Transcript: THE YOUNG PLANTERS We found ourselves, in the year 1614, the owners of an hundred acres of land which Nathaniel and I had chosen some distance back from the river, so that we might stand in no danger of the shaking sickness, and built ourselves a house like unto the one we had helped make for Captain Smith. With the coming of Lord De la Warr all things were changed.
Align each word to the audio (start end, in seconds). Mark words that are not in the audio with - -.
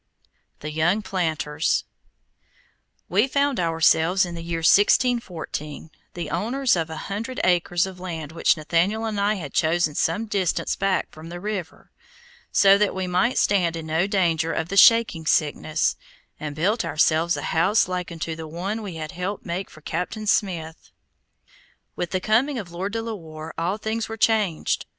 THE 0.61 0.71
YOUNG 0.71 1.03
PLANTERS 1.03 1.83
We 3.07 3.27
found 3.27 3.59
ourselves, 3.59 4.25
in 4.25 4.33
the 4.33 4.41
year 4.41 4.61
1614, 4.65 5.91
the 6.15 6.31
owners 6.31 6.75
of 6.75 6.89
an 6.89 6.97
hundred 6.97 7.39
acres 7.43 7.85
of 7.85 7.99
land 7.99 8.31
which 8.31 8.57
Nathaniel 8.57 9.05
and 9.05 9.19
I 9.21 9.35
had 9.35 9.53
chosen 9.53 9.93
some 9.93 10.25
distance 10.25 10.75
back 10.75 11.11
from 11.11 11.29
the 11.29 11.39
river, 11.39 11.91
so 12.51 12.79
that 12.79 12.95
we 12.95 13.05
might 13.05 13.37
stand 13.37 13.75
in 13.75 13.85
no 13.85 14.07
danger 14.07 14.51
of 14.51 14.69
the 14.69 14.75
shaking 14.75 15.27
sickness, 15.27 15.97
and 16.39 16.55
built 16.55 16.83
ourselves 16.83 17.37
a 17.37 17.43
house 17.53 17.87
like 17.87 18.11
unto 18.11 18.35
the 18.35 18.47
one 18.47 18.81
we 18.81 18.95
had 18.95 19.11
helped 19.11 19.45
make 19.45 19.69
for 19.69 19.81
Captain 19.81 20.25
Smith. 20.25 20.89
With 21.95 22.09
the 22.09 22.19
coming 22.19 22.57
of 22.57 22.71
Lord 22.71 22.93
De 22.93 23.03
la 23.03 23.13
Warr 23.13 23.53
all 23.55 23.77
things 23.77 24.09
were 24.09 24.17
changed. 24.17 24.87